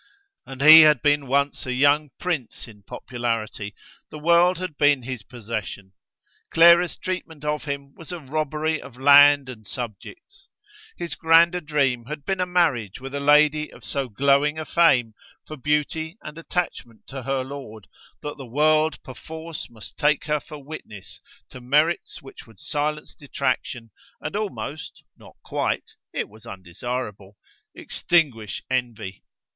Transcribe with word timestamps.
And 0.47 0.63
he 0.63 0.81
had 0.81 1.03
been 1.03 1.27
once 1.27 1.67
a 1.67 1.73
young 1.73 2.09
prince 2.19 2.67
in 2.67 2.81
popularity: 2.81 3.75
the 4.09 4.17
world 4.17 4.57
had 4.57 4.75
been 4.75 5.03
his 5.03 5.21
possession. 5.21 5.93
Clara's 6.49 6.95
treatment 6.97 7.45
of 7.45 7.65
him 7.65 7.93
was 7.93 8.11
a 8.11 8.19
robbery 8.19 8.81
of 8.81 8.97
land 8.97 9.47
and 9.47 9.67
subjects. 9.67 10.49
His 10.97 11.13
grander 11.13 11.61
dream 11.61 12.05
had 12.05 12.25
been 12.25 12.39
a 12.39 12.47
marriage 12.47 12.99
with 12.99 13.13
a 13.13 13.19
lady 13.19 13.71
of 13.71 13.83
so 13.83 14.09
glowing 14.09 14.57
a 14.57 14.65
fame 14.65 15.13
for 15.45 15.55
beauty 15.55 16.17
and 16.23 16.35
attachment 16.35 17.05
to 17.09 17.21
her 17.21 17.43
lord 17.43 17.85
that 18.23 18.37
the 18.37 18.45
world 18.47 18.97
perforce 19.03 19.69
must 19.69 19.97
take 19.99 20.23
her 20.25 20.39
for 20.39 20.57
witness 20.57 21.21
to 21.49 21.61
merits 21.61 22.23
which 22.23 22.47
would 22.47 22.57
silence 22.57 23.13
detraction 23.13 23.91
and 24.19 24.35
almost, 24.35 25.03
not 25.15 25.35
quite 25.45 25.91
(it 26.11 26.27
was 26.27 26.47
undesireable), 26.47 27.35
extinguish 27.75 28.63
envy. 28.67 29.23